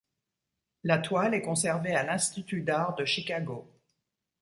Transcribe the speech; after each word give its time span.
La 0.83 0.97
toile 0.97 1.35
est 1.35 1.43
conservée 1.43 1.93
à 1.93 2.01
l'Institut 2.01 2.61
d'art 2.63 2.95
de 2.95 3.05
Chicago. 3.05 3.69